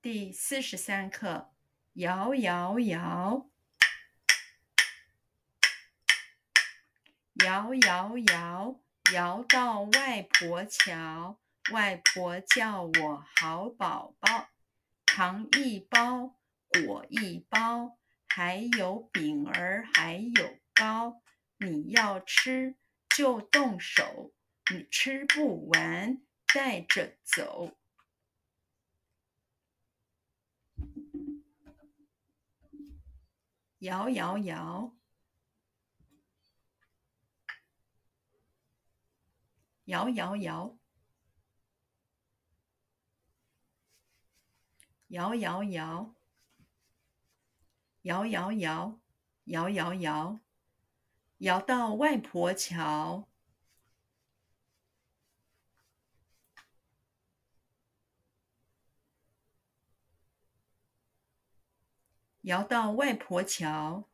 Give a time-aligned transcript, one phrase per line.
[0.00, 1.50] 第四十三课，
[1.94, 3.50] 摇摇摇，
[7.44, 8.80] 摇摇摇，
[9.12, 11.40] 摇到外婆桥，
[11.72, 14.48] 外婆叫我好宝宝，
[15.04, 16.38] 糖一包，
[16.84, 21.20] 果一包，还有饼儿，还有糕，
[21.58, 22.76] 你要吃
[23.08, 24.32] 就动手，
[24.70, 26.22] 你吃不完
[26.54, 27.76] 带着走。
[33.78, 34.92] 摇摇摇，
[39.84, 40.78] 摇摇摇，
[45.08, 46.14] 摇摇摇，
[48.02, 49.00] 摇摇摇，
[49.44, 50.40] 摇摇摇，
[51.38, 53.27] 摇到外婆桥。
[62.48, 64.08] 摇到外婆桥，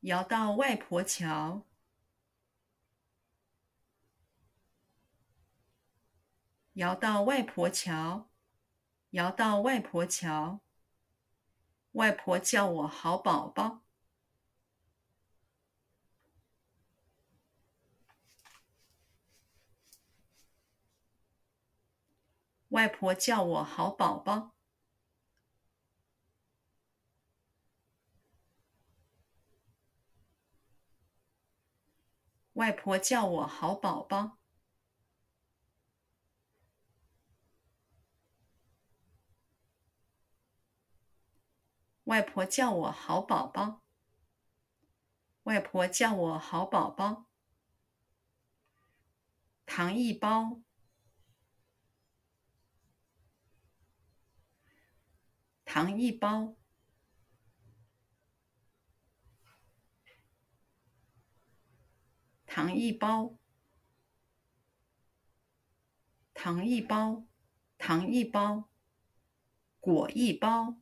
[0.00, 1.64] 摇到外婆桥，
[6.74, 8.28] 摇到外婆桥，
[9.12, 10.60] 摇到外婆桥，
[11.92, 13.81] 外婆叫我好宝宝。
[22.72, 24.54] 外婆叫我好宝宝。
[32.54, 34.38] 外婆叫我好宝宝。
[42.04, 43.82] 外婆叫我好宝宝。
[45.42, 47.26] 外婆叫我好宝宝。
[49.66, 50.62] 糖一包。
[55.72, 56.54] 糖一包，
[62.44, 63.38] 糖一包，
[66.34, 67.26] 糖一包，
[67.78, 68.68] 糖一包，
[69.80, 70.76] 果一包，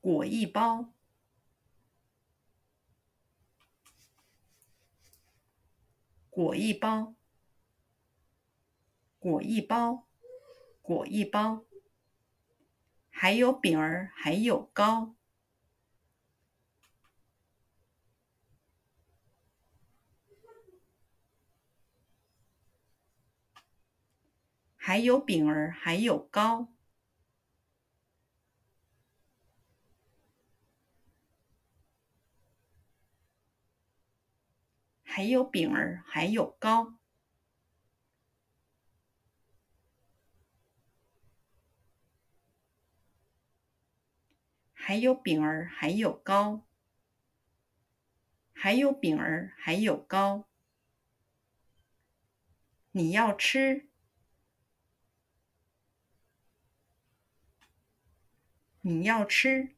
[0.00, 0.92] 果一包，
[6.28, 7.14] 果一包，
[9.20, 10.09] 果一包。
[10.90, 11.64] 果一包，
[13.10, 15.14] 还有饼儿，还有糕，
[24.76, 26.66] 还有饼儿，还有糕，
[35.04, 36.99] 还有饼儿，还有糕。
[44.90, 46.66] 还有饼儿，还有糕，
[48.52, 50.48] 还有饼儿，还有糕。
[52.90, 53.86] 你要吃，
[58.80, 59.76] 你要吃，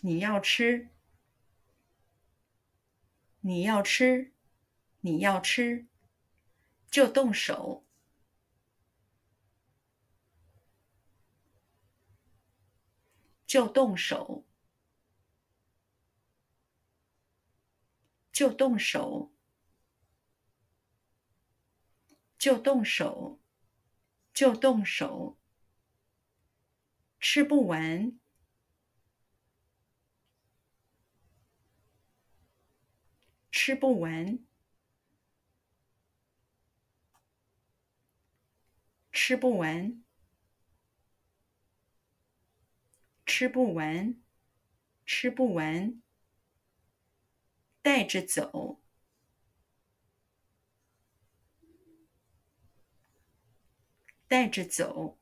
[0.00, 0.90] 你要吃，
[3.40, 4.32] 你要吃，
[5.00, 5.88] 你要吃，
[6.88, 7.87] 就动手。
[13.48, 14.44] 就动手，
[18.30, 19.32] 就动手，
[22.38, 23.40] 就动手，
[24.34, 25.38] 就动手，
[27.18, 28.20] 吃不完，
[33.50, 34.44] 吃不完，
[39.10, 40.04] 吃不完。
[43.38, 44.20] 吃不完，
[45.06, 46.02] 吃不完，
[47.82, 48.80] 带着走，
[54.26, 55.20] 带着走，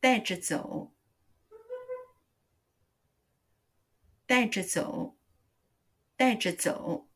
[0.00, 0.94] 带着走，
[4.24, 5.18] 带着走，
[6.16, 7.10] 带着走。